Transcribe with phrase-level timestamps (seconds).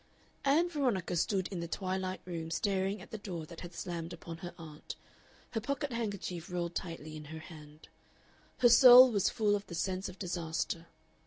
[0.43, 4.37] Ann Veronica stood in the twilight room staring at the door that had slammed upon
[4.37, 4.95] her aunt,
[5.51, 7.87] her pocket handkerchief rolled tightly in her hand.
[8.61, 10.87] Her soul was full of the sense of disaster.